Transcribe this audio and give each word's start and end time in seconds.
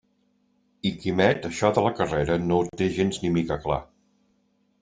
I 0.89 0.91
Quimet 1.03 1.45
això 1.51 1.71
de 1.75 1.83
la 1.87 1.93
carrera 2.01 2.39
no 2.47 2.59
ho 2.63 2.75
té 2.83 2.89
gens 2.97 3.23
ni 3.27 3.33
mica 3.39 3.59
clar. 3.67 3.81